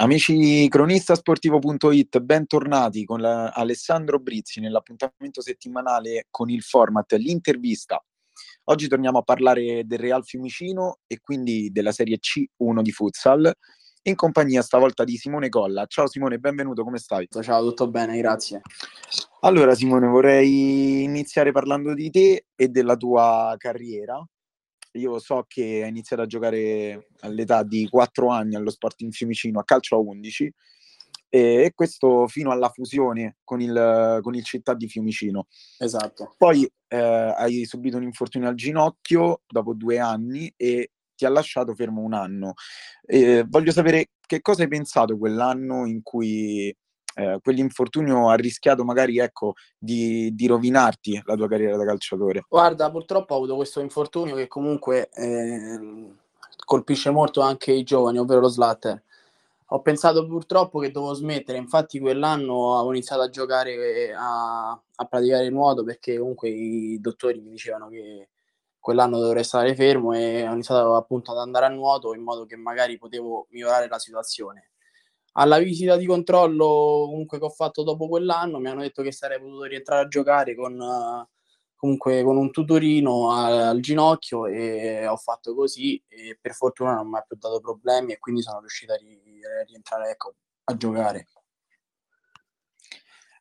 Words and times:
Amici 0.00 0.66
cronistasportivo.it, 0.66 2.20
bentornati 2.20 3.04
con 3.04 3.20
la, 3.20 3.50
Alessandro 3.50 4.18
Brizzi 4.18 4.58
nell'appuntamento 4.58 5.42
settimanale 5.42 6.26
con 6.30 6.48
il 6.48 6.62
format 6.62 7.12
L'intervista. 7.16 8.02
Oggi 8.70 8.88
torniamo 8.88 9.18
a 9.18 9.22
parlare 9.22 9.84
del 9.84 9.98
Real 9.98 10.24
Fiumicino 10.24 11.00
e 11.06 11.20
quindi 11.20 11.70
della 11.70 11.92
Serie 11.92 12.18
C1 12.18 12.80
di 12.80 12.92
futsal 12.92 13.52
in 14.04 14.14
compagnia 14.14 14.62
stavolta 14.62 15.04
di 15.04 15.18
Simone 15.18 15.50
Colla. 15.50 15.84
Ciao 15.84 16.08
Simone, 16.08 16.38
benvenuto, 16.38 16.82
come 16.82 16.96
stai? 16.96 17.28
Ciao, 17.28 17.62
tutto 17.62 17.90
bene, 17.90 18.16
grazie. 18.16 18.62
Allora 19.40 19.74
Simone, 19.74 20.06
vorrei 20.06 21.02
iniziare 21.02 21.52
parlando 21.52 21.92
di 21.92 22.08
te 22.08 22.46
e 22.56 22.68
della 22.68 22.96
tua 22.96 23.54
carriera 23.58 24.26
io 24.92 25.18
so 25.18 25.44
che 25.46 25.82
hai 25.82 25.88
iniziato 25.88 26.22
a 26.22 26.26
giocare 26.26 27.08
all'età 27.20 27.62
di 27.62 27.88
4 27.88 28.28
anni 28.28 28.56
allo 28.56 28.70
Sporting 28.70 29.12
Fiumicino 29.12 29.60
a 29.60 29.64
calcio 29.64 29.96
a 29.96 29.98
11 29.98 30.52
e 31.32 31.70
questo 31.74 32.26
fino 32.26 32.50
alla 32.50 32.70
fusione 32.70 33.36
con 33.44 33.60
il, 33.60 34.18
con 34.20 34.34
il 34.34 34.44
Città 34.44 34.74
di 34.74 34.88
Fiumicino. 34.88 35.46
Esatto. 35.78 36.34
Poi 36.36 36.68
eh, 36.88 36.96
hai 36.96 37.64
subito 37.64 37.96
un 37.96 38.02
infortunio 38.02 38.48
al 38.48 38.56
ginocchio 38.56 39.42
dopo 39.46 39.74
due 39.74 40.00
anni 40.00 40.52
e 40.56 40.90
ti 41.14 41.24
ha 41.24 41.28
lasciato 41.28 41.74
fermo 41.74 42.00
un 42.00 42.14
anno. 42.14 42.54
Eh, 43.06 43.44
voglio 43.46 43.70
sapere 43.70 44.10
che 44.26 44.40
cosa 44.40 44.62
hai 44.62 44.68
pensato 44.68 45.16
quell'anno 45.16 45.86
in 45.86 46.02
cui 46.02 46.74
eh, 47.20 47.38
quell'infortunio 47.42 48.30
ha 48.30 48.34
rischiato 48.34 48.82
magari 48.82 49.18
ecco, 49.18 49.54
di, 49.78 50.34
di, 50.34 50.46
rovinarti 50.46 51.20
la 51.26 51.34
tua 51.34 51.48
carriera 51.48 51.76
da 51.76 51.84
calciatore? 51.84 52.44
Guarda, 52.48 52.90
purtroppo 52.90 53.34
ho 53.34 53.36
avuto 53.36 53.56
questo 53.56 53.80
infortunio 53.80 54.34
che 54.34 54.48
comunque 54.48 55.10
eh, 55.10 56.14
colpisce 56.64 57.10
molto 57.10 57.42
anche 57.42 57.72
i 57.72 57.82
giovani, 57.82 58.18
ovvero 58.18 58.40
lo 58.40 58.48
slatter. 58.48 59.02
Ho 59.72 59.82
pensato 59.82 60.26
purtroppo 60.26 60.80
che 60.80 60.90
dovevo 60.90 61.12
smettere, 61.12 61.58
infatti 61.58 62.00
quell'anno 62.00 62.74
avevo 62.76 62.92
iniziato 62.92 63.22
a 63.22 63.28
giocare, 63.28 64.12
a, 64.16 64.70
a 64.70 65.04
praticare 65.04 65.48
nuoto 65.50 65.84
perché 65.84 66.18
comunque 66.18 66.48
i 66.48 66.98
dottori 67.00 67.38
mi 67.40 67.50
dicevano 67.50 67.88
che 67.88 68.30
quell'anno 68.80 69.20
dovrei 69.20 69.44
stare 69.44 69.74
fermo 69.76 70.12
e 70.12 70.48
ho 70.48 70.52
iniziato 70.52 70.96
appunto 70.96 71.30
ad 71.30 71.38
andare 71.38 71.66
a 71.66 71.68
nuoto 71.68 72.14
in 72.14 72.22
modo 72.22 72.46
che 72.46 72.56
magari 72.56 72.98
potevo 72.98 73.46
migliorare 73.50 73.86
la 73.88 73.98
situazione 73.98 74.69
alla 75.40 75.58
visita 75.58 75.96
di 75.96 76.06
controllo 76.06 77.06
comunque 77.08 77.38
che 77.38 77.44
ho 77.44 77.50
fatto 77.50 77.82
dopo 77.82 78.08
quell'anno 78.08 78.58
mi 78.58 78.68
hanno 78.68 78.82
detto 78.82 79.02
che 79.02 79.10
sarei 79.10 79.40
potuto 79.40 79.64
rientrare 79.64 80.04
a 80.04 80.08
giocare 80.08 80.54
con 80.54 80.78
uh, 80.78 81.26
comunque 81.74 82.22
con 82.22 82.36
un 82.36 82.50
tutorino 82.50 83.30
al, 83.32 83.58
al, 83.58 83.80
ginocchio 83.80 84.46
e 84.46 85.06
ho 85.06 85.16
fatto 85.16 85.54
così 85.54 86.02
e 86.08 86.38
per 86.38 86.52
fortuna 86.52 86.94
non 86.94 87.08
mi 87.08 87.16
ha 87.16 87.22
più 87.22 87.36
dato 87.36 87.58
problemi 87.60 88.12
e 88.12 88.18
quindi 88.18 88.42
sono 88.42 88.60
riuscito 88.60 88.92
a, 88.92 88.96
ri- 88.96 89.40
a 89.44 89.64
rientrare 89.64 90.10
ecco, 90.10 90.34
a 90.64 90.76
giocare. 90.76 91.26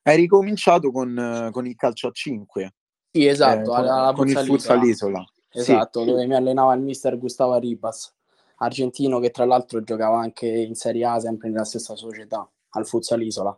Hai 0.03 0.15
ricominciato 0.15 0.91
con, 0.91 1.49
con 1.51 1.67
il 1.67 1.75
calcio 1.75 2.07
a 2.07 2.11
5? 2.11 2.73
Sì, 3.11 3.27
esatto, 3.27 3.77
eh, 3.77 3.85
con, 3.85 4.13
con 4.15 4.27
il 4.29 4.37
futsal 4.37 4.83
isola. 4.83 5.23
Esatto, 5.51 5.99
sì. 5.99 6.05
dove 6.05 6.25
mi 6.25 6.35
allenava 6.35 6.73
il 6.75 6.81
mister 6.81 7.17
Gustavo 7.17 7.57
Ribas 7.57 8.15
argentino 8.59 9.19
che 9.19 9.31
tra 9.31 9.45
l'altro 9.45 9.83
giocava 9.83 10.19
anche 10.19 10.47
in 10.47 10.75
Serie 10.75 11.05
A, 11.05 11.19
sempre 11.19 11.49
nella 11.49 11.65
stessa 11.65 11.95
società, 11.95 12.49
al 12.69 12.87
Futsal 12.87 13.21
Isola. 13.21 13.57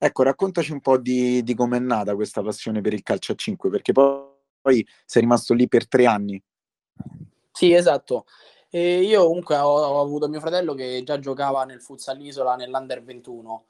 Ecco, 0.00 0.22
raccontaci 0.22 0.72
un 0.72 0.80
po' 0.80 0.96
di, 0.96 1.42
di 1.42 1.54
com'è 1.54 1.78
nata 1.78 2.14
questa 2.14 2.42
passione 2.42 2.80
per 2.80 2.92
il 2.92 3.02
calcio 3.02 3.32
a 3.32 3.34
5, 3.34 3.68
perché 3.70 3.92
poi, 3.92 4.22
poi 4.60 4.86
sei 5.04 5.22
rimasto 5.22 5.54
lì 5.54 5.66
per 5.66 5.88
tre 5.88 6.06
anni. 6.06 6.40
Sì, 7.50 7.72
esatto. 7.72 8.24
E 8.70 9.00
io 9.00 9.26
comunque 9.26 9.56
ho, 9.56 9.68
ho, 9.68 10.00
avuto 10.00 10.28
mio 10.28 10.40
fratello 10.40 10.74
che 10.74 11.02
già 11.04 11.18
giocava 11.18 11.64
nel 11.64 11.80
Futsal 11.80 12.20
Isola 12.20 12.54
nell'Under 12.54 13.02
21 13.02 13.64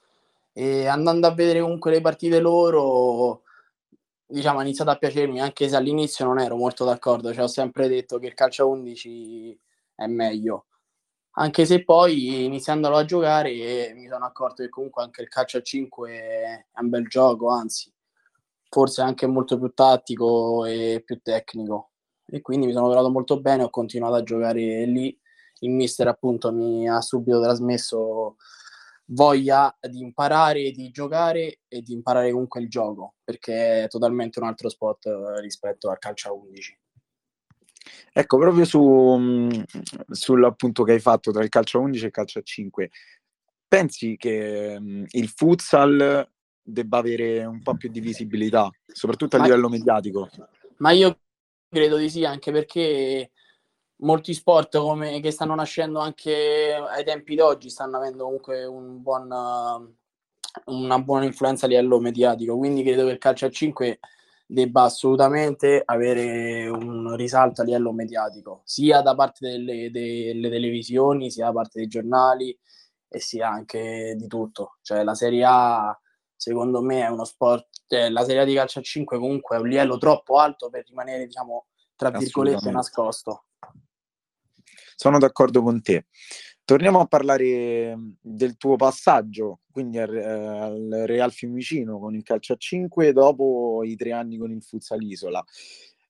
e 0.52 0.86
andando 0.86 1.26
a 1.26 1.34
vedere 1.34 1.60
comunque 1.60 1.92
le 1.92 2.00
partite 2.00 2.40
loro 2.40 3.42
diciamo 4.26 4.58
ha 4.58 4.62
iniziato 4.62 4.90
a 4.90 4.96
piacermi 4.96 5.40
anche 5.40 5.68
se 5.68 5.76
all'inizio 5.76 6.24
non 6.24 6.40
ero 6.40 6.56
molto 6.56 6.84
d'accordo, 6.84 7.32
cioè 7.32 7.44
ho 7.44 7.48
sempre 7.48 7.88
detto 7.88 8.18
che 8.18 8.26
il 8.26 8.34
calcio 8.34 8.64
a 8.64 8.66
11 8.66 9.58
è 9.98 10.06
meglio. 10.06 10.66
Anche 11.38 11.66
se 11.66 11.84
poi 11.84 12.44
iniziandolo 12.44 12.96
a 12.96 13.04
giocare 13.04 13.92
mi 13.94 14.06
sono 14.06 14.24
accorto 14.24 14.62
che 14.62 14.68
comunque 14.68 15.02
anche 15.02 15.22
il 15.22 15.28
calcio 15.28 15.58
a 15.58 15.62
5 15.62 16.10
è 16.10 16.80
un 16.80 16.88
bel 16.88 17.08
gioco, 17.08 17.48
anzi, 17.50 17.92
forse 18.68 19.02
anche 19.02 19.26
molto 19.26 19.58
più 19.58 19.72
tattico 19.72 20.64
e 20.64 21.02
più 21.04 21.20
tecnico. 21.20 21.90
E 22.26 22.40
quindi 22.40 22.66
mi 22.66 22.72
sono 22.72 22.88
trovato 22.88 23.10
molto 23.10 23.40
bene, 23.40 23.64
ho 23.64 23.70
continuato 23.70 24.14
a 24.14 24.22
giocare 24.22 24.84
lì. 24.86 25.16
Il 25.60 25.70
mister 25.70 26.06
appunto 26.06 26.52
mi 26.52 26.88
ha 26.88 27.00
subito 27.00 27.40
trasmesso 27.40 28.36
voglia 29.06 29.76
di 29.80 30.00
imparare, 30.00 30.70
di 30.70 30.90
giocare 30.90 31.60
e 31.66 31.82
di 31.82 31.92
imparare 31.92 32.30
comunque 32.30 32.60
il 32.60 32.68
gioco, 32.68 33.14
perché 33.24 33.84
è 33.84 33.88
totalmente 33.88 34.38
un 34.38 34.46
altro 34.46 34.68
sport 34.68 35.08
rispetto 35.40 35.88
al 35.88 35.98
calcio 35.98 36.28
a 36.28 36.32
11. 36.32 36.78
Ecco, 38.12 38.38
proprio 38.38 38.64
su, 38.64 38.80
mm, 38.82 39.50
sull'appunto 40.10 40.82
che 40.82 40.92
hai 40.92 41.00
fatto 41.00 41.30
tra 41.30 41.42
il 41.42 41.48
calcio 41.48 41.78
a 41.78 41.82
11 41.82 42.02
e 42.02 42.06
il 42.06 42.12
calcio 42.12 42.38
a 42.38 42.42
5, 42.42 42.90
pensi 43.66 44.16
che 44.16 44.76
mm, 44.78 45.04
il 45.10 45.28
futsal 45.28 46.28
debba 46.60 46.98
avere 46.98 47.44
un 47.44 47.62
po' 47.62 47.76
più 47.76 47.90
di 47.90 48.00
visibilità, 48.00 48.70
soprattutto 48.86 49.36
a 49.36 49.38
ma, 49.38 49.44
livello 49.46 49.68
mediatico? 49.68 50.28
Ma 50.78 50.90
io 50.90 51.18
credo 51.68 51.96
di 51.96 52.10
sì, 52.10 52.24
anche 52.24 52.52
perché 52.52 53.30
molti 54.00 54.34
sport 54.34 54.78
come, 54.78 55.20
che 55.20 55.30
stanno 55.30 55.54
nascendo 55.54 55.98
anche 55.98 56.74
ai 56.74 57.04
tempi 57.04 57.34
d'oggi 57.34 57.70
stanno 57.70 57.96
avendo 57.96 58.24
comunque 58.24 58.64
un 58.64 59.02
buon, 59.02 59.28
una 60.66 60.98
buona 60.98 61.24
influenza 61.24 61.66
a 61.66 61.68
livello 61.68 61.98
mediatico, 62.00 62.56
quindi 62.56 62.82
credo 62.82 63.06
che 63.06 63.12
il 63.12 63.18
calcio 63.18 63.46
a 63.46 63.50
5 63.50 63.98
debba 64.50 64.84
assolutamente 64.84 65.82
avere 65.84 66.68
un 66.68 67.14
risalto 67.16 67.60
a 67.60 67.64
livello 67.64 67.92
mediatico, 67.92 68.62
sia 68.64 69.02
da 69.02 69.14
parte 69.14 69.46
delle, 69.46 69.90
delle 69.90 70.48
televisioni, 70.48 71.30
sia 71.30 71.46
da 71.46 71.52
parte 71.52 71.80
dei 71.80 71.86
giornali 71.86 72.58
e 73.10 73.20
sia 73.20 73.50
anche 73.50 74.14
di 74.16 74.26
tutto. 74.26 74.78
Cioè 74.80 75.04
la 75.04 75.14
Serie 75.14 75.44
A 75.46 76.00
secondo 76.34 76.80
me 76.80 77.02
è 77.02 77.08
uno 77.08 77.24
sport, 77.24 77.68
cioè, 77.86 78.08
la 78.08 78.24
Serie 78.24 78.40
A 78.40 78.44
di 78.46 78.54
calcio 78.54 78.78
a 78.78 78.82
5 78.82 79.18
comunque 79.18 79.56
è 79.56 79.60
un 79.60 79.68
livello 79.68 79.98
troppo 79.98 80.38
alto 80.38 80.70
per 80.70 80.84
rimanere, 80.86 81.26
diciamo, 81.26 81.66
tra 81.94 82.10
virgolette 82.10 82.70
nascosto. 82.70 83.44
Sono 84.96 85.18
d'accordo 85.18 85.62
con 85.62 85.82
te. 85.82 86.06
Torniamo 86.68 87.00
a 87.00 87.06
parlare 87.06 87.96
del 88.20 88.58
tuo 88.58 88.76
passaggio, 88.76 89.60
quindi 89.72 89.96
al, 89.96 90.14
al 90.14 91.02
Real 91.06 91.32
Fiumicino 91.32 91.98
con 91.98 92.14
il 92.14 92.22
calcio 92.22 92.52
a 92.52 92.56
5 92.58 93.14
dopo 93.14 93.80
i 93.84 93.96
tre 93.96 94.12
anni 94.12 94.36
con 94.36 94.50
il 94.50 94.62
Futsal 94.62 95.00
Isola. 95.00 95.42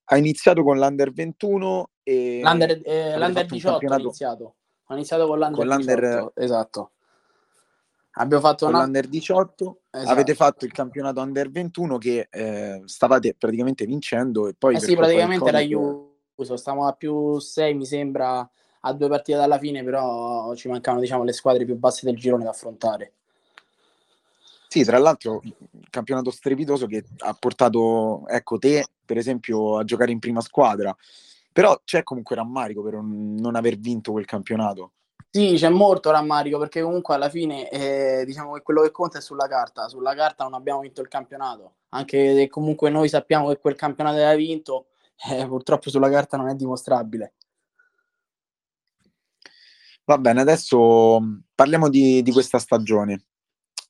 Hai 0.07 0.19
iniziato 0.19 0.65
con 0.65 0.77
l'Under 0.77 1.13
21 1.13 1.91
e... 2.03 2.41
L'Under, 2.43 2.81
eh, 2.83 3.17
l'under 3.17 3.47
18 3.47 3.71
campionato... 3.71 4.01
ho 4.01 4.05
iniziato. 4.07 4.55
Ho 4.87 4.95
iniziato 4.95 5.27
con 5.29 5.39
l'Under, 5.39 5.57
con 5.57 5.67
l'under 5.69 6.01
18, 6.01 6.33
esatto. 6.35 6.91
Abbiamo 8.15 8.43
fatto 8.43 8.65
con 8.65 8.75
una... 8.75 8.83
l'Under 8.83 9.07
18, 9.07 9.81
esatto. 9.93 10.11
avete 10.11 10.35
fatto 10.35 10.65
il 10.65 10.73
campionato 10.73 11.21
Under 11.21 11.51
21 11.53 11.99
che 11.99 12.27
eh, 12.29 12.83
stavate 12.85 13.37
praticamente 13.39 13.87
vincendo 13.87 14.49
e 14.49 14.55
poi... 14.59 14.75
Eh 14.75 14.81
sì, 14.81 14.97
praticamente 14.97 15.49
era 15.51 15.61
chiuso, 15.61 16.57
stavamo 16.57 16.89
a 16.89 16.95
più 16.95 17.39
6 17.39 17.75
mi 17.75 17.87
sembra 17.87 18.51
a 18.81 18.93
due 18.93 19.09
partite 19.09 19.39
dalla 19.39 19.59
fine, 19.59 19.83
però 19.83 20.55
ci 20.55 20.69
mancavano 20.69 21.03
diciamo, 21.03 21.25
le 21.25 21.33
squadre 21.33 21.65
più 21.65 21.77
basse 21.77 22.07
del 22.07 22.17
girone 22.17 22.45
da 22.45 22.51
affrontare. 22.51 23.13
Sì, 24.69 24.85
tra 24.85 24.99
l'altro, 24.99 25.41
campionato 25.89 26.31
strepitoso 26.31 26.87
che 26.87 27.05
ha 27.19 27.35
portato, 27.39 28.27
ecco, 28.29 28.59
te, 28.59 28.87
per 29.05 29.17
esempio, 29.17 29.79
a 29.79 29.85
giocare 29.85 30.13
in 30.13 30.19
prima 30.19 30.43
squadra. 30.43 30.95
Però 31.51 31.81
c'è 31.85 32.03
comunque 32.03 32.37
rammarico 32.37 32.83
per 32.83 32.95
non 33.01 33.57
aver 33.57 33.79
vinto 33.79 34.13
quel 34.13 34.27
campionato. 34.27 34.93
Sì, 35.31 35.55
c'è 35.57 35.69
molto 35.69 36.11
rammarico 36.11 36.59
perché 36.59 36.83
comunque 36.83 37.15
alla 37.15 37.29
fine 37.29 37.69
eh, 37.71 38.25
diciamo 38.25 38.53
che 38.55 38.63
quello 38.63 38.83
che 38.83 38.91
conta 38.91 39.19
è 39.19 39.21
sulla 39.21 39.47
carta. 39.49 39.89
Sulla 39.89 40.15
carta 40.15 40.45
non 40.45 40.55
abbiamo 40.55 40.81
vinto 40.81 41.01
il 41.01 41.09
campionato, 41.09 41.73
anche 41.91 42.35
se 42.35 42.49
comunque 42.49 42.91
noi 42.91 43.09
sappiamo 43.09 43.49
che 43.49 43.59
quel 43.59 43.75
campionato 43.75 44.17
aveva 44.17 44.35
vinto, 44.35 44.87
eh, 45.31 45.47
purtroppo 45.47 45.91
sulla 45.91 46.11
carta 46.11 46.37
non 46.37 46.49
è 46.49 46.55
dimostrabile. 46.55 47.33
Va 50.09 50.17
bene, 50.17 50.41
adesso 50.41 51.21
parliamo 51.55 51.91
di, 51.91 52.23
di 52.23 52.33
questa 52.33 52.59
stagione. 52.59 53.27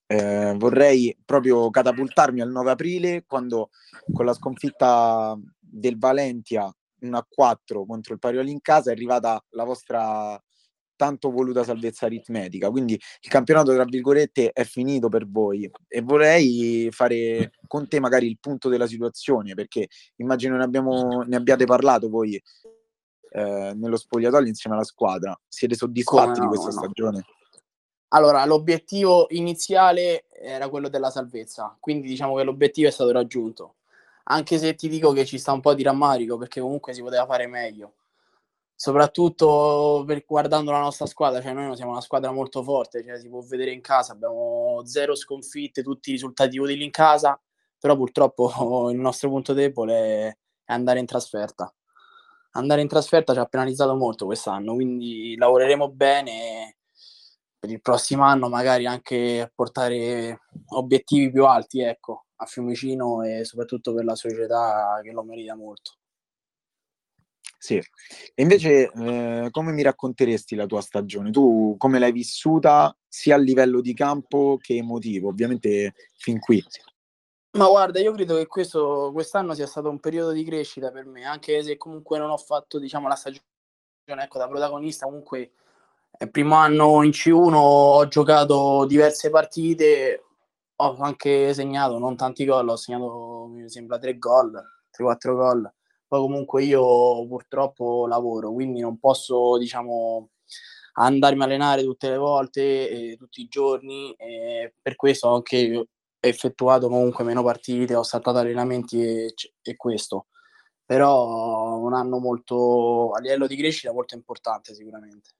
Eh, 0.04 0.52
vorrei 0.56 1.16
proprio 1.24 1.70
catapultarmi 1.70 2.40
al 2.40 2.50
9 2.50 2.72
aprile 2.72 3.24
quando 3.24 3.70
con 4.12 4.24
la 4.24 4.32
sconfitta 4.34 5.38
del 5.60 5.96
Valentia 5.96 6.68
1 7.02 7.16
a 7.16 7.24
4 7.28 7.86
contro 7.86 8.14
il 8.14 8.18
Parioli 8.18 8.50
in 8.50 8.60
casa 8.60 8.90
è 8.90 8.94
arrivata 8.94 9.40
la 9.50 9.62
vostra 9.62 10.42
tanto 10.96 11.30
voluta 11.30 11.62
salvezza 11.62 12.06
aritmetica. 12.06 12.68
Quindi 12.68 12.94
il 12.94 13.30
campionato, 13.30 13.72
tra 13.72 13.84
virgolette, 13.84 14.50
è 14.50 14.64
finito 14.64 15.08
per 15.08 15.28
voi 15.28 15.70
e 15.86 16.00
vorrei 16.00 16.88
fare 16.90 17.52
con 17.68 17.86
te 17.86 18.00
magari 18.00 18.26
il 18.26 18.38
punto 18.40 18.68
della 18.68 18.88
situazione 18.88 19.54
perché 19.54 19.86
immagino 20.16 20.56
ne, 20.56 20.64
abbiamo, 20.64 21.22
ne 21.22 21.36
abbiate 21.36 21.64
parlato 21.64 22.08
voi 22.08 22.42
eh, 23.30 23.72
nello 23.74 23.96
spogliatoio 23.96 24.46
insieme 24.46 24.76
alla 24.76 24.84
squadra. 24.84 25.38
Siete 25.46 25.74
soddisfatti 25.74 26.40
no, 26.40 26.48
di 26.48 26.56
questa 26.56 26.70
no. 26.70 26.72
stagione? 26.72 27.24
Allora, 28.08 28.44
l'obiettivo 28.46 29.26
iniziale 29.30 30.26
era 30.30 30.68
quello 30.68 30.88
della 30.88 31.10
salvezza, 31.10 31.76
quindi 31.78 32.08
diciamo 32.08 32.36
che 32.36 32.42
l'obiettivo 32.42 32.88
è 32.88 32.90
stato 32.90 33.12
raggiunto. 33.12 33.74
Anche 34.30 34.58
se 34.58 34.74
ti 34.74 34.88
dico 34.88 35.12
che 35.12 35.26
ci 35.26 35.38
sta 35.38 35.52
un 35.52 35.60
po' 35.60 35.74
di 35.74 35.82
rammarico 35.82 36.38
perché 36.38 36.60
comunque 36.60 36.94
si 36.94 37.02
poteva 37.02 37.26
fare 37.26 37.46
meglio. 37.46 37.94
Soprattutto 38.74 40.04
per, 40.06 40.24
guardando 40.26 40.70
la 40.70 40.80
nostra 40.80 41.06
squadra, 41.06 41.42
cioè 41.42 41.52
noi 41.52 41.74
siamo 41.76 41.90
una 41.90 42.00
squadra 42.00 42.30
molto 42.30 42.62
forte, 42.62 43.04
cioè 43.04 43.18
si 43.18 43.28
può 43.28 43.40
vedere 43.40 43.72
in 43.72 43.80
casa, 43.80 44.12
abbiamo 44.12 44.82
zero 44.84 45.14
sconfitte, 45.14 45.82
tutti 45.82 46.10
i 46.10 46.12
risultati 46.12 46.58
utili 46.58 46.84
in 46.84 46.90
casa, 46.90 47.38
però 47.78 47.96
purtroppo 47.96 48.88
il 48.90 48.98
nostro 48.98 49.28
punto 49.28 49.52
debole 49.52 49.94
è 50.64 50.72
andare 50.72 51.00
in 51.00 51.06
trasferta. 51.06 51.72
Andare 52.52 52.80
in 52.80 52.88
trasferta 52.88 53.32
ci 53.32 53.38
ha 53.38 53.46
penalizzato 53.46 53.94
molto 53.94 54.26
quest'anno, 54.26 54.74
quindi 54.74 55.36
lavoreremo 55.36 55.90
bene 55.90 56.76
per 57.58 57.70
il 57.70 57.80
prossimo 57.80 58.22
anno 58.22 58.48
magari 58.48 58.86
anche 58.86 59.50
portare 59.54 60.40
obiettivi 60.68 61.30
più 61.30 61.44
alti 61.44 61.80
ecco, 61.80 62.26
a 62.36 62.46
Fiumicino 62.46 63.22
e 63.22 63.44
soprattutto 63.44 63.92
per 63.92 64.04
la 64.04 64.14
società 64.14 65.00
che 65.02 65.10
lo 65.12 65.22
merita 65.24 65.54
molto. 65.56 65.92
Sì, 67.60 67.76
e 67.76 68.42
invece 68.42 68.88
eh, 68.92 69.48
come 69.50 69.72
mi 69.72 69.82
racconteresti 69.82 70.54
la 70.54 70.66
tua 70.66 70.80
stagione? 70.80 71.32
Tu 71.32 71.74
come 71.76 71.98
l'hai 71.98 72.12
vissuta 72.12 72.96
sia 73.08 73.34
a 73.34 73.38
livello 73.38 73.80
di 73.80 73.94
campo 73.94 74.58
che 74.60 74.76
emotivo, 74.76 75.28
ovviamente 75.28 75.94
fin 76.16 76.38
qui? 76.38 76.64
Ma 77.54 77.66
guarda, 77.66 77.98
io 77.98 78.12
credo 78.12 78.36
che 78.36 78.46
questo, 78.46 79.10
quest'anno 79.12 79.54
sia 79.54 79.66
stato 79.66 79.88
un 79.88 80.00
periodo 80.00 80.32
di 80.32 80.44
crescita 80.44 80.90
per 80.90 81.06
me, 81.06 81.24
anche 81.24 81.62
se 81.62 81.78
comunque 81.78 82.18
non 82.18 82.28
ho 82.28 82.36
fatto 82.36 82.78
diciamo, 82.78 83.08
la 83.08 83.14
stagione 83.14 83.42
ecco, 84.06 84.36
da 84.38 84.48
protagonista, 84.48 85.06
comunque 85.06 85.52
il 86.18 86.30
primo 86.30 86.56
anno 86.56 87.02
in 87.04 87.10
C1 87.10 87.54
ho 87.54 88.06
giocato 88.08 88.84
diverse 88.86 89.30
partite, 89.30 90.24
ho 90.76 90.96
anche 91.00 91.54
segnato 91.54 91.98
non 91.98 92.16
tanti 92.16 92.44
gol, 92.44 92.68
ho 92.68 92.76
segnato 92.76 93.46
mi 93.50 93.68
sembra 93.70 93.98
tre 93.98 94.18
gol, 94.18 94.52
3-4 94.90 95.34
gol. 95.34 95.72
Poi 96.06 96.20
comunque 96.20 96.64
io 96.64 97.26
purtroppo 97.26 98.06
lavoro, 98.06 98.52
quindi 98.52 98.80
non 98.80 98.98
posso 98.98 99.56
diciamo 99.58 100.30
andarmi 100.94 101.42
a 101.42 101.44
allenare 101.46 101.82
tutte 101.82 102.10
le 102.10 102.16
volte, 102.18 102.90
eh, 103.12 103.16
tutti 103.16 103.40
i 103.42 103.48
giorni, 103.48 104.12
e 104.14 104.74
per 104.82 104.96
questo 104.96 105.28
anche 105.32 105.86
effettuato 106.20 106.88
comunque 106.88 107.24
meno 107.24 107.42
partite, 107.42 107.94
ho 107.94 108.02
saltato 108.02 108.38
allenamenti 108.38 109.00
e, 109.02 109.34
e 109.62 109.76
questo. 109.76 110.26
Però 110.84 111.78
un 111.78 111.94
anno 111.94 112.18
molto 112.18 113.12
a 113.12 113.20
livello 113.20 113.46
di 113.46 113.56
crescita 113.56 113.92
molto 113.92 114.14
importante 114.14 114.74
sicuramente 114.74 115.30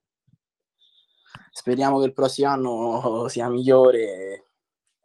speriamo 1.59 1.99
che 1.99 2.07
il 2.07 2.13
prossimo 2.13 2.49
anno 2.49 3.27
sia 3.29 3.49
migliore 3.49 3.99
e, 4.01 4.45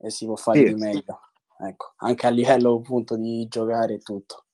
e 0.06 0.10
si 0.10 0.26
può 0.26 0.36
fare 0.36 0.60
sì. 0.60 0.66
di 0.66 0.76
meglio. 0.76 1.20
Ecco, 1.60 1.94
anche 1.98 2.28
a 2.28 2.30
livello 2.30 2.76
appunto 2.76 3.16
di 3.16 3.48
giocare 3.48 3.96
e 3.96 4.00
tutto. 4.00 4.46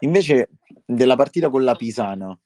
Invece 0.00 0.50
della 0.84 1.16
partita 1.16 1.50
con 1.50 1.62
la 1.62 1.74
Pisana 1.74 2.36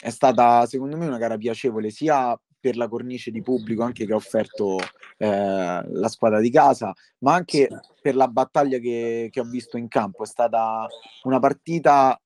è 0.00 0.10
stata 0.10 0.64
secondo 0.66 0.96
me 0.96 1.06
una 1.06 1.18
gara 1.18 1.36
piacevole 1.36 1.90
sia 1.90 2.38
per 2.60 2.76
la 2.76 2.88
cornice 2.88 3.30
di 3.30 3.42
pubblico 3.42 3.82
anche 3.82 4.04
che 4.04 4.12
ha 4.12 4.16
offerto 4.16 4.78
eh, 5.16 5.82
la 5.88 6.08
squadra 6.08 6.40
di 6.40 6.50
casa, 6.50 6.92
ma 7.18 7.34
anche 7.34 7.68
per 8.00 8.14
la 8.14 8.28
battaglia 8.28 8.78
che, 8.78 9.28
che 9.30 9.40
ho 9.40 9.44
visto 9.44 9.78
in 9.78 9.88
campo. 9.88 10.22
È 10.22 10.26
stata 10.26 10.86
una 11.22 11.38
partita, 11.38 12.20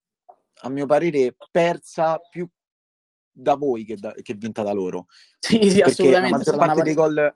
a 0.62 0.68
mio 0.68 0.86
parere, 0.86 1.36
persa 1.50 2.18
più 2.18 2.48
da 3.30 3.54
voi 3.54 3.84
che, 3.84 3.96
da, 3.96 4.12
che 4.12 4.34
vinta 4.34 4.62
da 4.62 4.72
loro. 4.72 5.06
Sì, 5.38 5.70
sì, 5.70 5.80
assolutamente. 5.80 6.30
La 6.30 6.36
maggior, 6.36 6.56
parte 6.56 6.82
dei 6.82 6.94
gol, 6.94 7.34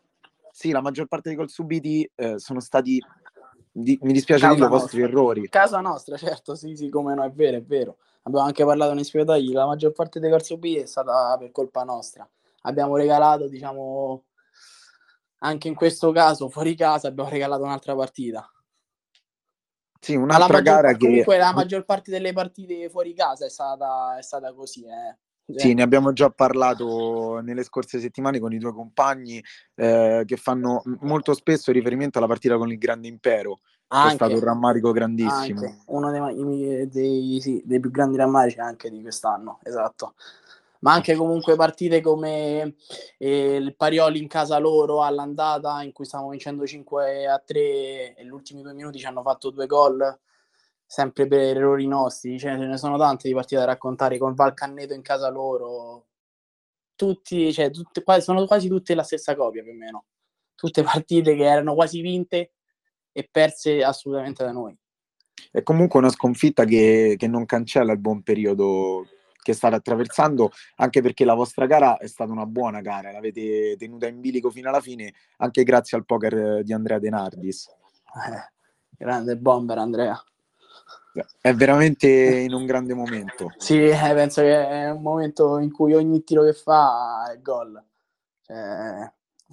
sì, 0.50 0.70
la 0.70 0.80
maggior 0.80 1.06
parte 1.06 1.28
dei 1.28 1.38
gol 1.38 1.48
subiti 1.48 2.10
eh, 2.14 2.38
sono 2.38 2.60
stati, 2.60 3.00
di, 3.70 3.98
mi 4.02 4.12
dispiace 4.12 4.42
casa 4.42 4.54
dirlo, 4.54 4.68
vostri 4.68 5.02
errori. 5.02 5.48
Casa 5.48 5.80
nostra, 5.80 6.16
certo, 6.16 6.54
sì, 6.54 6.76
sì, 6.76 6.88
come 6.88 7.14
no, 7.14 7.24
è 7.24 7.30
vero, 7.30 7.56
è 7.56 7.62
vero. 7.62 7.98
Abbiamo 8.22 8.46
anche 8.46 8.64
parlato 8.64 8.92
nei 8.92 9.04
spiegati, 9.04 9.52
la 9.52 9.66
maggior 9.66 9.92
parte 9.92 10.20
dei 10.20 10.30
gol 10.30 10.42
subiti 10.42 10.78
è 10.78 10.86
stata 10.86 11.36
per 11.38 11.50
colpa 11.50 11.82
nostra. 11.82 12.28
Abbiamo 12.62 12.96
regalato, 12.96 13.48
diciamo, 13.48 14.24
anche 15.38 15.68
in 15.68 15.74
questo 15.74 16.12
caso, 16.12 16.48
fuori 16.48 16.74
casa, 16.74 17.08
abbiamo 17.08 17.30
regalato 17.30 17.62
un'altra 17.62 17.94
partita. 17.94 18.50
Sì, 20.00 20.14
un'altra 20.14 20.60
gara 20.60 20.92
che... 20.92 21.06
Comunque 21.06 21.38
la 21.38 21.52
maggior 21.52 21.84
parte 21.84 22.10
delle 22.10 22.32
partite 22.32 22.88
fuori 22.88 23.14
casa 23.14 23.46
è 23.46 23.50
stata, 23.50 24.16
è 24.16 24.22
stata 24.22 24.52
così, 24.52 24.84
eh. 24.84 25.16
Sì, 25.56 25.72
ne 25.72 25.82
abbiamo 25.82 26.12
già 26.12 26.28
parlato 26.28 27.40
nelle 27.40 27.62
scorse 27.62 28.00
settimane 28.00 28.38
con 28.38 28.52
i 28.52 28.58
tuoi 28.58 28.74
compagni 28.74 29.42
eh, 29.76 30.22
che 30.26 30.36
fanno 30.36 30.82
molto 31.00 31.32
spesso 31.32 31.72
riferimento 31.72 32.18
alla 32.18 32.26
partita 32.26 32.58
con 32.58 32.70
il 32.70 32.76
Grande 32.76 33.08
Impero. 33.08 33.60
Anche, 33.88 34.12
è 34.12 34.14
stato 34.16 34.34
un 34.34 34.40
rammarico 34.40 34.92
grandissimo. 34.92 35.60
Anche, 35.60 35.78
uno 35.86 36.10
dei, 36.10 36.86
dei, 36.88 37.38
sì, 37.40 37.62
dei, 37.64 37.80
più 37.80 37.90
grandi 37.90 38.18
rammarici 38.18 38.60
anche 38.60 38.90
di 38.90 39.00
quest'anno, 39.00 39.60
esatto. 39.62 40.14
Ma 40.80 40.92
anche 40.92 41.14
comunque 41.16 41.56
partite 41.56 42.00
come 42.00 42.76
eh, 43.18 43.56
il 43.56 43.74
Parioli 43.74 44.20
in 44.20 44.28
casa 44.28 44.58
loro 44.58 45.02
all'andata 45.02 45.82
in 45.82 45.92
cui 45.92 46.04
stavamo 46.04 46.30
vincendo 46.30 46.66
5 46.66 47.26
a 47.26 47.38
3 47.38 48.14
e 48.14 48.24
gli 48.24 48.30
ultimi 48.30 48.62
due 48.62 48.74
minuti 48.74 48.98
ci 48.98 49.06
hanno 49.06 49.22
fatto 49.22 49.50
due 49.50 49.66
gol 49.66 50.18
sempre 50.90 51.26
per 51.26 51.58
errori 51.58 51.86
nostri, 51.86 52.38
cioè, 52.38 52.56
ce 52.56 52.64
ne 52.64 52.78
sono 52.78 52.96
tante 52.96 53.28
di 53.28 53.34
partite 53.34 53.60
da 53.60 53.66
raccontare 53.66 54.16
con 54.16 54.34
Valcanneto 54.34 54.94
in 54.94 55.02
casa 55.02 55.28
loro, 55.28 56.06
tutti, 56.94 57.52
cioè, 57.52 57.70
tutte, 57.70 58.02
sono 58.22 58.46
quasi 58.46 58.68
tutte 58.68 58.94
la 58.94 59.02
stessa 59.02 59.36
copia 59.36 59.62
più 59.62 59.72
o 59.72 59.74
meno, 59.74 60.06
tutte 60.54 60.82
partite 60.82 61.36
che 61.36 61.44
erano 61.44 61.74
quasi 61.74 62.00
vinte 62.00 62.52
e 63.12 63.28
perse 63.30 63.84
assolutamente 63.84 64.42
da 64.42 64.52
noi. 64.52 64.74
È 65.50 65.62
comunque 65.62 65.98
una 66.00 66.08
sconfitta 66.08 66.64
che, 66.64 67.16
che 67.18 67.26
non 67.26 67.44
cancella 67.44 67.92
il 67.92 68.00
buon 68.00 68.22
periodo 68.22 69.06
che 69.40 69.52
state 69.52 69.74
attraversando, 69.74 70.50
anche 70.76 71.00
perché 71.00 71.24
la 71.24 71.34
vostra 71.34 71.66
gara 71.66 71.96
è 71.98 72.06
stata 72.06 72.32
una 72.32 72.46
buona 72.46 72.80
gara, 72.80 73.12
l'avete 73.12 73.76
tenuta 73.78 74.06
in 74.06 74.20
bilico 74.20 74.50
fino 74.50 74.68
alla 74.68 74.80
fine, 74.80 75.12
anche 75.38 75.62
grazie 75.62 75.96
al 75.96 76.04
poker 76.04 76.62
di 76.62 76.72
Andrea 76.72 76.98
Denardis. 76.98 77.68
Eh, 77.68 78.52
grande 78.96 79.36
bomber 79.36 79.78
Andrea 79.78 80.22
è 81.40 81.54
veramente 81.54 82.08
in 82.08 82.52
un 82.52 82.66
grande 82.66 82.94
momento. 82.94 83.52
Sì, 83.56 83.88
eh, 83.88 84.14
penso 84.14 84.42
che 84.42 84.68
è 84.68 84.90
un 84.90 85.02
momento 85.02 85.58
in 85.58 85.72
cui 85.72 85.94
ogni 85.94 86.22
tiro 86.24 86.42
che 86.44 86.52
fa 86.52 87.30
è 87.32 87.40
gol. 87.40 87.82
Cioè, 88.42 89.10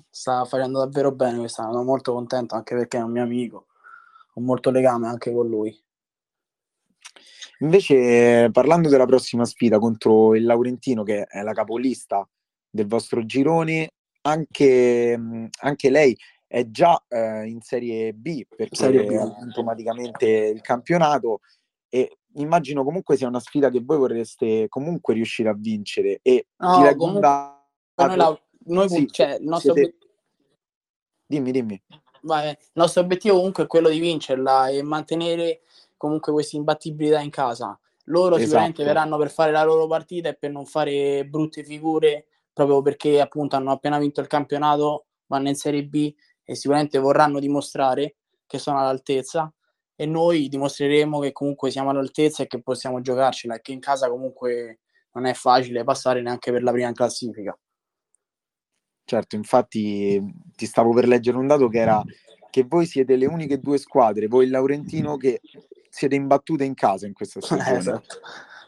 sta 0.10 0.46
facendo 0.46 0.80
davvero 0.80 1.12
bene 1.12 1.40
quest'anno, 1.40 1.72
sono 1.72 1.84
molto 1.84 2.14
contento 2.14 2.56
anche 2.56 2.76
perché 2.76 2.98
è 2.98 3.02
un 3.02 3.12
mio 3.12 3.24
amico, 3.24 3.68
ho 4.34 4.42
molto 4.42 4.70
legame 4.72 5.08
anche 5.08 5.32
con 5.34 5.48
lui. 5.48 5.78
Invece, 7.66 8.52
parlando 8.52 8.90
della 8.90 9.08
prossima 9.08 9.44
sfida 9.44 9.80
contro 9.80 10.36
il 10.36 10.46
Laurentino, 10.46 11.02
che 11.02 11.24
è 11.24 11.42
la 11.42 11.52
capolista 11.52 12.28
del 12.70 12.86
vostro 12.86 13.26
girone, 13.26 13.94
anche, 14.22 15.20
anche 15.62 15.90
lei 15.90 16.16
è 16.46 16.70
già 16.70 17.04
eh, 17.08 17.48
in 17.48 17.62
Serie 17.62 18.14
B 18.14 18.46
perché 18.48 18.76
serie 18.76 19.04
B. 19.04 19.14
automaticamente 19.14 20.28
il 20.28 20.62
campionato 20.62 21.42
e 21.90 22.18
immagino 22.36 22.84
comunque 22.84 23.18
sia 23.18 23.28
una 23.28 23.40
sfida 23.40 23.70
che 23.70 23.82
voi 23.84 23.98
vorreste 23.98 24.68
comunque 24.70 25.16
riuscire 25.16 25.50
a 25.50 25.56
vincere 25.58 26.20
e 26.22 26.48
no, 26.58 26.78
ti 26.78 27.20
dato 27.20 27.62
noi, 27.98 28.16
la, 28.16 28.42
noi 28.66 28.90
sì, 28.90 29.08
cioè, 29.10 29.38
il 29.40 29.48
nostro 29.48 29.74
siete... 29.74 29.96
obiettivo... 29.96 30.14
dimmi 31.26 31.52
dimmi 31.52 31.84
Vai, 32.22 32.50
il 32.50 32.58
nostro 32.74 33.02
obiettivo 33.02 33.36
comunque 33.36 33.64
è 33.64 33.68
quello 33.68 33.90
di 33.90 34.00
vincerla 34.00 34.70
e 34.70 34.82
mantenere 34.82 35.62
comunque 35.98 36.32
questa 36.32 36.58
imbattibilità 36.58 37.20
in 37.20 37.30
casa 37.30 37.80
loro 38.06 38.36
esatto. 38.36 38.44
sicuramente 38.44 38.84
verranno 38.84 39.18
per 39.18 39.32
fare 39.32 39.52
la 39.52 39.64
loro 39.64 39.88
partita 39.88 40.30
e 40.30 40.36
per 40.36 40.52
non 40.52 40.66
fare 40.66 41.26
brutte 41.26 41.64
figure 41.64 42.28
proprio 42.54 42.82
perché 42.82 43.20
appunto 43.20 43.56
hanno 43.56 43.72
appena 43.72 43.98
vinto 43.98 44.22
il 44.22 44.28
campionato 44.28 45.06
vanno 45.28 45.50
in 45.50 45.56
Serie 45.56 45.86
B 45.86 46.14
e 46.44 46.56
sicuramente 46.56 47.00
vorranno 47.00 47.40
dimostrare 47.40 48.16
che 48.46 48.60
sono 48.60 48.80
all'altezza 48.80 49.52
e 49.96 50.06
noi 50.06 50.48
dimostreremo 50.50 51.20
che 51.20 51.32
comunque 51.32 51.72
siamo 51.72 51.90
all'altezza 51.90 52.44
e 52.44 52.48
che 52.48 52.62
possiamo 52.62 53.02
giocarcela 53.02 53.56
e 53.56 53.62
che 53.62 53.72
in 53.72 53.80
casa 53.80 54.10
comunque 54.10 54.80
non 55.14 55.26
è 55.26 55.34
facile 55.34 55.84
passare 55.84 56.22
neanche 56.22 56.52
per 56.52 56.62
la 56.62 56.72
prima 56.72 56.92
classifica. 56.92 57.58
Certo, 59.06 59.36
infatti 59.36 60.22
ti 60.56 60.66
stavo 60.66 60.92
per 60.92 61.08
leggere 61.08 61.38
un 61.38 61.48
dato 61.48 61.68
che 61.70 61.80
era 61.80 62.04
che 62.50 62.64
voi 62.64 62.86
siete 62.86 63.16
le 63.16 63.26
uniche 63.26 63.60
due 63.60 63.78
squadre, 63.78 64.28
voi 64.28 64.46
il 64.46 64.52
Laurentino, 64.52 65.18
che 65.18 65.42
siete 65.96 66.16
imbattute 66.16 66.66
in 66.66 66.74
casa 66.74 67.06
in 67.08 67.14
questa 67.14 67.40
stagione. 67.42 67.78
esatto. 67.78 68.20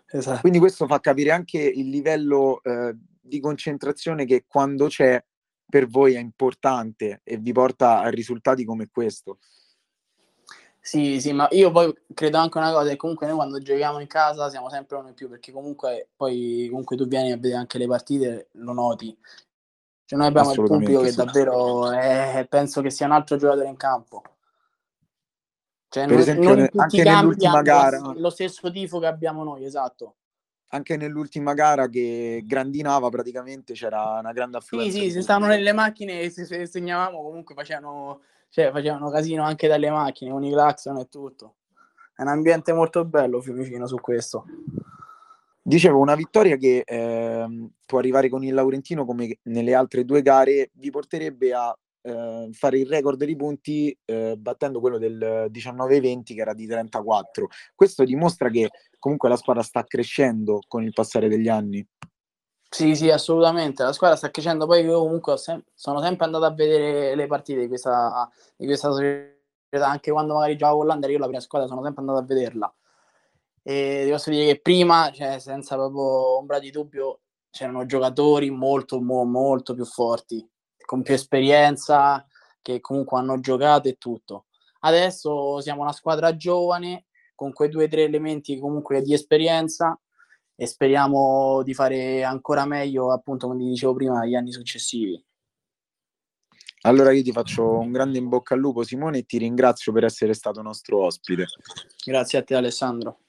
esatto. 0.09 0.39
Quindi 0.39 0.59
questo 0.59 0.87
fa 0.87 1.01
capire 1.01 1.31
anche 1.31 1.59
il 1.59 1.89
livello 1.89 2.61
eh, 2.63 2.95
di 3.19 3.41
concentrazione 3.41 4.25
che 4.25 4.45
quando 4.47 4.87
c'è 4.87 5.21
per 5.69 5.87
voi 5.87 6.13
è 6.13 6.19
importante 6.19 7.19
e 7.25 7.35
vi 7.35 7.51
porta 7.51 7.99
a 7.99 8.09
risultati 8.09 8.63
come 8.63 8.87
questo. 8.89 9.39
Sì, 10.79 11.19
sì, 11.19 11.33
ma 11.33 11.49
io 11.51 11.69
poi 11.69 11.93
credo 12.13 12.37
anche 12.37 12.57
una 12.57 12.71
cosa, 12.71 12.87
che 12.87 12.95
comunque 12.95 13.27
noi 13.27 13.35
quando 13.35 13.59
giochiamo 13.59 13.99
in 13.99 14.07
casa 14.07 14.49
siamo 14.49 14.69
sempre 14.69 14.95
uno 14.95 15.09
in 15.09 15.13
più, 15.13 15.27
perché 15.27 15.51
comunque 15.51 16.07
poi 16.15 16.67
comunque 16.69 16.95
tu 16.95 17.05
vieni 17.07 17.33
a 17.33 17.35
vedere 17.35 17.57
anche 17.57 17.77
le 17.77 17.87
partite, 17.87 18.47
lo 18.53 18.71
noti. 18.71 19.17
Cioè 20.05 20.17
noi 20.17 20.29
abbiamo 20.29 20.53
il 20.53 20.63
pubblico 20.63 21.01
che 21.01 21.11
davvero 21.11 21.91
è, 21.91 22.47
penso 22.49 22.81
che 22.81 22.89
sia 22.89 23.05
un 23.05 23.11
altro 23.11 23.35
giocatore 23.35 23.67
in 23.67 23.75
campo. 23.75 24.21
Cioè, 25.89 26.05
per 26.05 26.19
esempio, 26.19 26.53
non 26.53 26.69
anche 26.75 27.03
nell'ultima 27.03 27.61
gara 27.61 27.99
lo 28.15 28.29
stesso 28.29 28.69
tifo 28.71 28.99
che 28.99 29.05
abbiamo 29.05 29.43
noi, 29.43 29.63
esatto. 29.63 30.15
Anche 30.71 30.97
nell'ultima 30.97 31.53
gara 31.53 31.87
che 31.87 32.43
grandinava 32.45 33.07
praticamente 33.09 33.73
c'era 33.73 34.19
una 34.19 34.33
grande 34.33 34.57
affluenza. 34.57 34.97
Sì, 34.97 35.05
sì, 35.05 35.11
se 35.11 35.21
stavano 35.21 35.47
nelle 35.47 35.71
macchine 35.71 36.19
e 36.19 36.29
se 36.29 36.65
segnavamo 36.65 37.21
comunque 37.21 37.55
facevano, 37.55 38.21
cioè, 38.49 38.69
facevano 38.71 39.09
casino 39.09 39.43
anche 39.43 39.69
dalle 39.69 39.89
macchine, 39.89 40.31
con 40.31 40.43
i 40.43 40.51
claxon 40.51 40.97
e 40.97 41.07
tutto. 41.07 41.55
È 42.13 42.21
un 42.23 42.27
ambiente 42.27 42.73
molto 42.73 43.05
bello 43.05 43.39
Fiumicino 43.41 43.87
su 43.87 43.95
questo. 44.01 44.45
Dicevo, 45.61 45.99
una 45.99 46.15
vittoria 46.15 46.57
che 46.57 46.83
eh, 46.85 47.69
può 47.85 47.99
arrivare 47.99 48.27
con 48.27 48.43
il 48.43 48.53
Laurentino 48.53 49.05
come 49.05 49.39
nelle 49.43 49.73
altre 49.73 50.03
due 50.03 50.21
gare 50.21 50.71
vi 50.73 50.89
porterebbe 50.89 51.53
a 51.53 51.77
eh, 52.07 52.49
fare 52.53 52.79
il 52.79 52.87
record 52.87 53.21
di 53.21 53.35
punti 53.35 53.97
eh, 54.05 54.35
battendo 54.37 54.79
quello 54.79 54.97
del 54.97 55.49
19-20 55.51 56.33
che 56.33 56.41
era 56.41 56.53
di 56.53 56.65
34. 56.65 57.49
Questo 57.75 58.05
dimostra 58.05 58.49
che 58.49 58.69
comunque 58.97 59.27
la 59.27 59.35
squadra 59.35 59.61
sta 59.61 59.83
crescendo 59.83 60.61
con 60.67 60.83
il 60.83 60.93
passare 60.93 61.27
degli 61.27 61.49
anni. 61.49 61.85
Sì, 62.69 62.95
sì, 62.95 63.09
assolutamente. 63.09 63.83
La 63.83 63.91
squadra 63.91 64.15
sta 64.15 64.31
crescendo. 64.31 64.65
Poi 64.65 64.83
io 64.83 64.99
comunque 64.99 65.37
sem- 65.37 65.63
sono 65.73 66.01
sempre 66.01 66.25
andato 66.25 66.45
a 66.45 66.53
vedere 66.53 67.13
le 67.15 67.27
partite 67.27 67.59
di 67.59 67.67
questa, 67.67 68.29
di 68.55 68.65
questa 68.65 68.91
società, 68.91 69.87
anche 69.87 70.11
quando 70.11 70.35
magari 70.35 70.55
giocavo 70.55 70.77
con 70.77 70.87
l'Under, 70.87 71.09
io 71.09 71.19
la 71.19 71.25
prima 71.25 71.41
squadra 71.41 71.67
sono 71.67 71.83
sempre 71.83 72.01
andato 72.01 72.19
a 72.19 72.23
vederla. 72.23 72.73
E 73.63 74.01
ti 74.05 74.11
posso 74.11 74.29
dire 74.29 74.45
che 74.45 74.61
prima, 74.61 75.11
cioè, 75.13 75.39
senza 75.39 75.75
proprio 75.75 76.37
ombra 76.37 76.59
di 76.59 76.71
dubbio, 76.71 77.19
c'erano 77.49 77.85
giocatori 77.85 78.49
molto, 78.49 79.01
mo- 79.01 79.25
molto 79.25 79.73
più 79.73 79.83
forti 79.85 80.47
con 80.87 81.01
più 81.01 81.13
esperienza, 81.13 82.25
che 82.61 82.79
comunque 82.79 83.19
hanno 83.19 83.41
giocato 83.41 83.89
e 83.89 83.97
tutto. 83.97 84.45
Adesso 84.79 85.59
siamo 85.59 85.81
una 85.81 85.91
squadra 85.91 86.35
giovane, 86.37 87.07
con 87.35 87.51
quei 87.51 87.67
due 87.67 87.83
o 87.83 87.87
tre 87.89 88.03
elementi 88.03 88.57
comunque 88.57 89.01
di 89.01 89.13
esperienza 89.13 89.99
e 90.55 90.65
speriamo 90.65 91.61
di 91.61 91.73
fare 91.73 92.23
ancora 92.23 92.65
meglio, 92.65 93.11
appunto, 93.11 93.47
come 93.47 93.65
dicevo 93.65 93.93
prima, 93.93 94.21
negli 94.21 94.35
anni 94.35 94.53
successivi. 94.53 95.21
Allora 96.83 97.11
io 97.11 97.21
ti 97.21 97.33
faccio 97.33 97.79
un 97.79 97.91
grande 97.91 98.17
in 98.17 98.29
bocca 98.29 98.53
al 98.53 98.61
lupo 98.61 98.83
Simone 98.83 99.17
e 99.17 99.25
ti 99.25 99.37
ringrazio 99.37 99.91
per 99.91 100.05
essere 100.05 100.33
stato 100.33 100.61
nostro 100.61 101.03
ospite. 101.03 101.47
Grazie 102.05 102.39
a 102.39 102.43
te 102.43 102.55
Alessandro. 102.55 103.19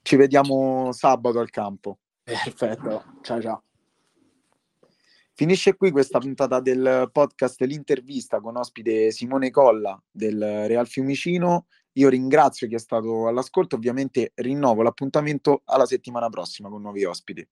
Ci 0.00 0.16
vediamo 0.16 0.92
sabato 0.92 1.40
al 1.40 1.50
campo. 1.50 1.98
Perfetto, 2.22 3.04
ciao 3.20 3.40
ciao. 3.42 3.69
Finisce 5.40 5.74
qui 5.74 5.90
questa 5.90 6.18
puntata 6.18 6.60
del 6.60 7.08
podcast 7.10 7.62
L'intervista 7.62 8.40
con 8.40 8.58
ospite 8.58 9.10
Simone 9.10 9.48
Colla 9.48 9.98
del 10.10 10.38
Real 10.38 10.86
Fiumicino. 10.86 11.64
Io 11.92 12.10
ringrazio 12.10 12.68
chi 12.68 12.74
è 12.74 12.78
stato 12.78 13.26
all'ascolto, 13.26 13.76
ovviamente 13.76 14.32
rinnovo 14.34 14.82
l'appuntamento 14.82 15.62
alla 15.64 15.86
settimana 15.86 16.28
prossima 16.28 16.68
con 16.68 16.82
nuovi 16.82 17.04
ospiti. 17.04 17.48